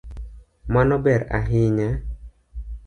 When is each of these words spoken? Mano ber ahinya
Mano 0.73 0.95
ber 1.03 1.21
ahinya 1.37 1.89